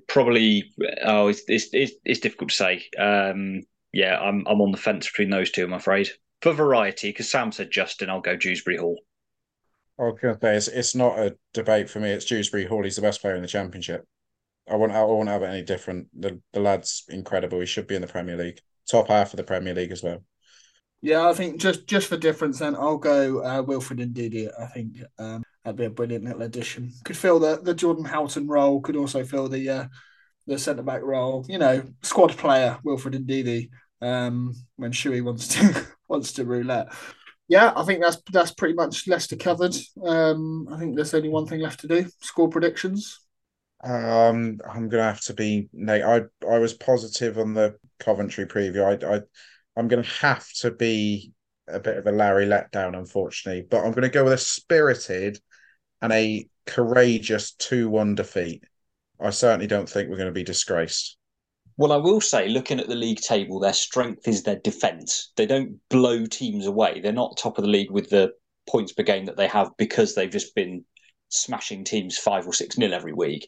probably 0.08 0.72
oh, 1.04 1.28
it's, 1.28 1.44
it's, 1.48 1.70
it's 1.74 1.94
it's 2.06 2.20
difficult 2.20 2.50
to 2.50 2.56
say. 2.56 2.84
Um, 2.98 3.62
yeah, 3.94 4.20
I'm 4.20 4.46
I'm 4.48 4.62
on 4.62 4.72
the 4.72 4.78
fence 4.78 5.08
between 5.08 5.30
those 5.30 5.52
two. 5.52 5.64
I'm 5.64 5.74
afraid 5.74 6.10
for 6.42 6.54
variety, 6.54 7.10
because 7.10 7.30
Sam 7.30 7.52
said 7.52 7.72
Justin, 7.72 8.10
I'll 8.10 8.22
go 8.22 8.36
Dewsbury 8.36 8.78
Hall. 8.78 9.00
I 10.00 10.04
was 10.04 10.20
going 10.22 10.36
to 10.36 10.40
say 10.42 10.56
it's, 10.56 10.68
it's 10.70 10.96
not 10.96 11.20
a 11.20 11.36
debate 11.54 11.90
for 11.90 12.00
me. 12.00 12.10
It's 12.12 12.26
Dewsbury 12.26 12.66
Hall. 12.66 12.84
He's 12.84 12.96
the 12.96 13.02
best 13.02 13.22
player 13.22 13.36
in 13.36 13.42
the 13.42 13.48
championship. 13.48 14.06
I 14.70 14.76
won't 14.76 14.92
I 14.92 15.04
won't 15.04 15.30
have 15.30 15.44
it 15.44 15.48
any 15.48 15.64
different. 15.64 16.08
The 16.18 16.40
the 16.54 16.60
lad's 16.60 17.04
incredible. 17.10 17.60
He 17.60 17.66
should 17.66 17.88
be 17.88 17.96
in 17.96 18.02
the 18.02 18.08
Premier 18.08 18.38
League, 18.38 18.60
top 18.90 19.08
half 19.08 19.34
of 19.34 19.38
the 19.38 19.44
Premier 19.44 19.74
League 19.74 19.92
as 19.92 20.04
well. 20.04 20.24
Yeah, 21.02 21.28
I 21.28 21.34
think 21.34 21.60
just 21.60 21.88
just 21.88 22.08
for 22.08 22.18
difference, 22.18 22.60
then 22.60 22.76
I'll 22.76 22.98
go 22.98 23.44
uh, 23.44 23.62
Wilfred 23.62 24.00
Ndidi. 24.00 24.50
I 24.60 24.68
think 24.68 24.98
um, 25.18 25.44
that'd 25.70 25.78
be 25.78 25.86
a 25.86 25.90
brilliant 25.90 26.26
little 26.26 26.42
addition. 26.42 26.92
Could 27.06 27.18
fill 27.18 27.40
the 27.40 27.60
the 27.62 27.76
Jordan 27.76 28.06
Houghton 28.06 28.48
role. 28.48 28.82
Could 28.82 28.96
also 28.96 29.24
fill 29.24 29.48
the 29.48 29.70
uh, 29.70 29.86
the 30.48 30.58
centre 30.58 30.82
back 30.84 31.04
role. 31.04 31.46
You 31.48 31.60
know, 31.60 31.84
squad 32.02 32.36
player 32.38 32.80
Wilfred 32.84 33.14
Ndidi. 33.14 33.70
Um, 34.02 34.56
when 34.78 34.92
Shuey 34.92 35.24
wants 35.24 35.50
to 35.50 35.86
wants 36.08 36.34
to 36.34 36.46
roulette. 36.46 36.88
Yeah, 37.48 37.74
I 37.76 37.84
think 37.84 38.02
that's 38.02 38.18
that's 38.32 38.52
pretty 38.52 38.74
much 38.74 39.08
Leicester 39.08 39.36
covered. 39.36 39.76
Um, 40.04 40.68
I 40.72 40.80
think 40.80 40.96
there's 40.96 41.14
only 41.14 41.30
one 41.30 41.46
thing 41.46 41.62
left 41.62 41.82
to 41.82 41.88
do: 41.88 42.08
score 42.22 42.50
predictions. 42.50 43.20
Um, 43.84 44.60
I'm 44.68 44.90
gonna 44.90 45.04
have 45.04 45.22
to 45.26 45.34
be 45.34 45.70
Nate. 45.72 46.04
I 46.04 46.24
I 46.50 46.58
was 46.58 46.74
positive 46.74 47.38
on 47.38 47.54
the 47.54 47.76
Coventry 48.00 48.46
preview. 48.46 48.84
I 48.84 49.18
I 49.18 49.22
I'm 49.78 49.88
gonna 49.88 50.04
have 50.22 50.48
to 50.62 50.72
be 50.72 51.34
a 51.68 51.80
bit 51.80 51.98
of 51.98 52.08
a 52.08 52.12
Larry 52.12 52.48
letdown, 52.48 52.98
unfortunately. 52.98 53.68
But 53.70 53.84
I'm 53.84 53.92
gonna 53.92 54.10
go 54.10 54.24
with 54.24 54.34
a 54.34 54.38
spirited 54.38 55.40
and 56.02 56.12
a 56.14 56.48
courageous 56.66 57.52
two-one 57.54 58.16
defeat. 58.16 58.64
I 59.20 59.32
certainly 59.32 59.68
don't 59.68 59.90
think 59.90 60.10
we're 60.10 60.18
going 60.18 60.28
to 60.28 60.34
be 60.34 60.44
disgraced. 60.44 61.18
Well, 61.78 61.92
I 61.94 61.98
will 61.98 62.22
say, 62.22 62.50
looking 62.50 62.80
at 62.80 62.88
the 62.88 62.96
league 62.96 63.22
table, 63.22 63.60
their 63.60 63.74
strength 63.74 64.28
is 64.28 64.44
their 64.44 64.60
defence. 64.60 65.32
They 65.38 65.46
don't 65.46 65.78
blow 65.90 66.26
teams 66.26 66.66
away. 66.66 67.00
They're 67.00 67.14
not 67.14 67.38
top 67.38 67.58
of 67.58 67.64
the 67.64 67.70
league 67.70 67.92
with 67.92 68.10
the 68.10 68.34
points 68.70 68.92
per 68.92 69.04
game 69.04 69.26
that 69.26 69.38
they 69.38 69.48
have 69.48 69.72
because 69.78 70.14
they've 70.14 70.30
just 70.30 70.54
been 70.56 70.84
smashing 71.30 71.86
teams 71.86 72.18
five 72.18 72.46
or 72.46 72.54
six 72.54 72.78
nil 72.78 72.94
every 72.94 73.14
week. 73.14 73.48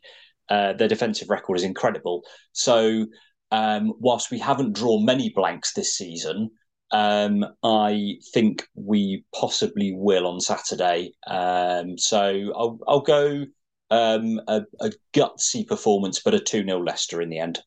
Uh, 0.49 0.73
their 0.73 0.87
defensive 0.87 1.29
record 1.29 1.57
is 1.57 1.63
incredible. 1.63 2.23
So, 2.53 3.05
um, 3.51 3.93
whilst 3.99 4.31
we 4.31 4.39
haven't 4.39 4.73
drawn 4.75 5.05
many 5.05 5.31
blanks 5.35 5.73
this 5.73 5.97
season, 5.97 6.51
um, 6.91 7.45
I 7.63 8.17
think 8.33 8.67
we 8.75 9.23
possibly 9.33 9.93
will 9.93 10.27
on 10.27 10.41
Saturday. 10.41 11.13
Um, 11.25 11.97
so 11.97 12.51
I'll, 12.55 12.79
I'll 12.87 13.01
go 13.01 13.45
um, 13.89 14.41
a, 14.47 14.63
a, 14.79 14.91
gutsy 15.13 15.67
performance, 15.67 16.21
but 16.23 16.33
a 16.33 16.39
2 16.39 16.63
0 16.65 16.83
Leicester 16.83 17.21
in 17.21 17.29
the 17.29 17.39
end. 17.39 17.59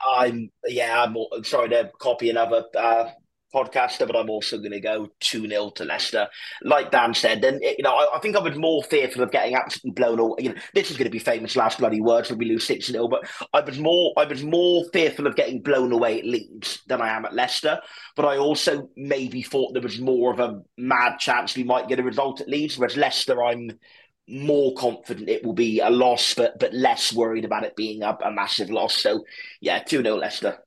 I'm, 0.00 0.50
yeah, 0.66 1.02
I'm 1.04 1.44
sorry 1.44 1.70
to 1.70 1.90
copy 1.98 2.30
another 2.30 2.64
uh, 2.76 3.10
podcaster, 3.54 4.06
but 4.06 4.16
I'm 4.16 4.28
also 4.28 4.58
going 4.58 4.72
to 4.72 4.80
go 4.80 5.08
2 5.20 5.48
0 5.48 5.70
to 5.70 5.84
Leicester. 5.84 6.28
Like 6.62 6.90
Dan 6.90 7.14
said, 7.14 7.40
then, 7.40 7.60
you 7.62 7.82
know, 7.82 7.94
I, 7.94 8.16
I, 8.16 8.18
think 8.20 8.36
I 8.36 8.40
was 8.40 8.56
more 8.56 8.82
fearful 8.82 9.22
of 9.22 9.30
getting 9.30 9.54
absolutely 9.54 9.92
blown 9.92 10.18
away. 10.18 10.36
You 10.40 10.48
know, 10.50 10.60
this 10.74 10.90
is 10.90 10.96
going 10.96 11.06
to 11.06 11.10
be 11.10 11.18
famous 11.18 11.56
last 11.56 11.78
bloody 11.78 12.00
words 12.00 12.30
when 12.30 12.38
we 12.38 12.46
lose 12.46 12.66
6 12.66 12.86
0, 12.86 13.08
but 13.08 13.26
I 13.52 13.60
was 13.60 13.78
more 13.78 14.12
I 14.16 14.24
was 14.24 14.42
more 14.42 14.84
fearful 14.92 15.26
of 15.26 15.36
getting 15.36 15.62
blown 15.62 15.92
away 15.92 16.18
at 16.18 16.26
Leeds 16.26 16.82
than 16.88 17.00
I 17.00 17.10
am 17.10 17.24
at 17.24 17.34
Leicester. 17.34 17.80
But 18.16 18.26
I 18.26 18.36
also 18.36 18.90
maybe 18.96 19.42
thought 19.42 19.72
there 19.72 19.82
was 19.82 20.00
more 20.00 20.32
of 20.32 20.40
a 20.40 20.62
mad 20.76 21.18
chance 21.18 21.56
we 21.56 21.64
might 21.64 21.88
get 21.88 22.00
a 22.00 22.02
result 22.02 22.40
at 22.40 22.48
Leeds, 22.48 22.76
whereas 22.76 22.96
Leicester, 22.96 23.42
I'm 23.42 23.70
more 24.26 24.74
confident 24.74 25.28
it 25.28 25.44
will 25.44 25.52
be 25.52 25.80
a 25.80 25.90
loss, 25.90 26.34
but 26.34 26.58
but 26.58 26.72
less 26.72 27.12
worried 27.12 27.44
about 27.44 27.64
it 27.64 27.76
being 27.76 28.02
a, 28.02 28.16
a 28.24 28.30
massive 28.30 28.70
loss. 28.70 28.96
So, 28.96 29.24
yeah, 29.60 29.80
2 29.80 30.02
0 30.02 30.16
Leicester. 30.16 30.58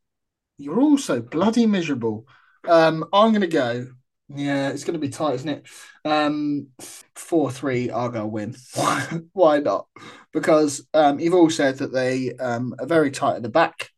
You're 0.57 0.81
also 0.81 1.21
bloody 1.21 1.65
miserable. 1.65 2.25
Um, 2.65 3.05
I'm 3.13 3.31
going 3.31 3.41
to 3.41 3.47
go. 3.47 3.87
Yeah, 4.29 4.69
it's 4.69 4.83
going 4.83 4.93
to 4.93 4.99
be 4.99 5.09
tight, 5.09 5.35
isn't 5.35 5.49
it? 5.49 5.67
Um, 6.03 6.67
four 7.15 7.49
three 7.49 7.89
Argyle 7.89 8.29
win. 8.29 8.55
Why 9.33 9.59
not? 9.59 9.87
Because 10.33 10.85
um, 10.93 11.19
you've 11.19 11.33
all 11.33 11.49
said 11.49 11.77
that 11.77 11.93
they 11.93 12.33
um, 12.33 12.75
are 12.79 12.85
very 12.85 13.11
tight 13.11 13.37
at 13.37 13.43
the 13.43 13.49
back. 13.49 13.89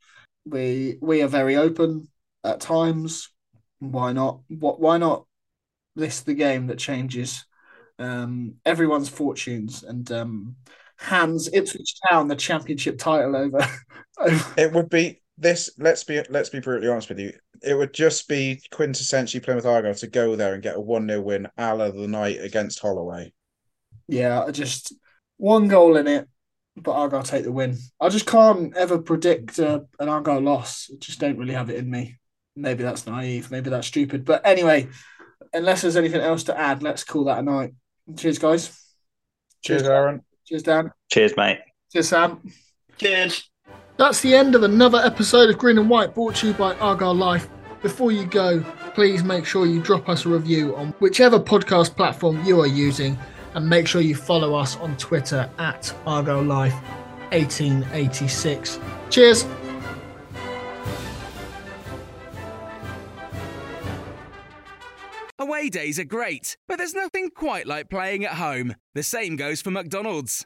We 0.45 0.97
we 1.01 1.21
are 1.23 1.27
very 1.27 1.55
open 1.55 2.09
at 2.43 2.59
times. 2.59 3.29
Why 3.79 4.13
not? 4.13 4.41
What? 4.47 4.79
Why 4.79 4.97
not? 4.97 5.25
This 5.95 6.21
the 6.21 6.35
game 6.35 6.67
that 6.67 6.77
changes 6.77 7.45
um, 7.99 8.55
everyone's 8.65 9.09
fortunes 9.09 9.83
and 9.83 10.09
um, 10.11 10.55
hands 10.97 11.49
Ipswich 11.51 11.95
Town 12.09 12.27
the 12.27 12.35
championship 12.35 12.97
title 12.97 13.35
over. 13.35 13.59
it 14.57 14.73
would 14.73 14.89
be 14.89 15.21
this. 15.39 15.69
Let's 15.77 16.03
be 16.03 16.21
let's 16.29 16.49
be 16.49 16.59
brutally 16.59 16.89
honest 16.89 17.09
with 17.09 17.19
you 17.19 17.33
it 17.61 17.75
would 17.75 17.93
just 17.93 18.27
be 18.27 18.61
quintessentially 18.71 19.43
Plymouth 19.43 19.65
Argyle 19.65 19.93
to 19.95 20.07
go 20.07 20.35
there 20.35 20.53
and 20.53 20.63
get 20.63 20.75
a 20.75 20.81
1 20.81 21.07
0 21.07 21.21
win 21.21 21.47
a 21.57 21.75
la 21.75 21.91
the 21.91 22.07
night 22.07 22.39
against 22.41 22.79
Holloway. 22.79 23.33
Yeah, 24.07 24.49
just 24.51 24.93
one 25.37 25.67
goal 25.67 25.97
in 25.97 26.07
it, 26.07 26.27
but 26.75 26.93
Argyle 26.93 27.23
take 27.23 27.43
the 27.43 27.51
win. 27.51 27.77
I 27.99 28.09
just 28.09 28.25
can't 28.25 28.75
ever 28.75 28.99
predict 28.99 29.59
uh, 29.59 29.81
an 29.99 30.09
Argyle 30.09 30.41
loss. 30.41 30.89
I 30.91 30.97
just 30.99 31.19
don't 31.19 31.37
really 31.37 31.53
have 31.53 31.69
it 31.69 31.77
in 31.77 31.89
me. 31.89 32.17
Maybe 32.55 32.83
that's 32.83 33.05
naive. 33.05 33.51
Maybe 33.51 33.69
that's 33.69 33.87
stupid. 33.87 34.25
But 34.25 34.45
anyway, 34.45 34.89
unless 35.53 35.81
there's 35.81 35.95
anything 35.95 36.21
else 36.21 36.43
to 36.43 36.57
add, 36.57 36.83
let's 36.83 37.03
call 37.03 37.25
that 37.25 37.39
a 37.39 37.43
night. 37.43 37.73
Cheers, 38.17 38.39
guys. 38.39 38.67
Cheers, 39.63 39.81
Cheers 39.81 39.89
Aaron. 39.89 40.21
Cheers, 40.45 40.63
Dan. 40.63 40.91
Cheers, 41.11 41.37
mate. 41.37 41.59
Cheers, 41.91 42.09
Sam. 42.09 42.41
Cheers. 42.97 43.49
That's 43.99 44.21
the 44.21 44.33
end 44.33 44.55
of 44.55 44.63
another 44.63 44.99
episode 44.99 45.49
of 45.49 45.57
Green 45.57 45.77
and 45.77 45.89
White 45.89 46.15
brought 46.15 46.35
to 46.35 46.47
you 46.47 46.53
by 46.53 46.73
Argyle 46.75 47.13
Life. 47.13 47.49
Before 47.81 48.13
you 48.13 48.25
go, 48.25 48.61
please 48.95 49.25
make 49.25 49.45
sure 49.45 49.65
you 49.65 49.81
drop 49.81 50.07
us 50.07 50.25
a 50.25 50.29
review 50.29 50.73
on 50.77 50.93
whichever 50.99 51.37
podcast 51.37 51.97
platform 51.97 52.41
you 52.45 52.61
are 52.61 52.65
using 52.65 53.19
and 53.55 53.67
make 53.67 53.87
sure 53.87 53.99
you 53.99 54.15
follow 54.15 54.55
us 54.55 54.77
on 54.77 54.95
Twitter 54.95 55.49
at 55.59 55.93
Argyle 56.05 56.41
Life 56.41 56.75
1886. 57.33 58.79
Cheers. 59.09 59.45
Away 65.37 65.67
days 65.67 65.99
are 65.99 66.05
great, 66.05 66.55
but 66.69 66.77
there's 66.77 66.93
nothing 66.93 67.31
quite 67.31 67.67
like 67.67 67.89
playing 67.89 68.23
at 68.23 68.35
home. 68.35 68.75
The 68.95 69.03
same 69.03 69.35
goes 69.35 69.61
for 69.61 69.71
McDonald's. 69.71 70.45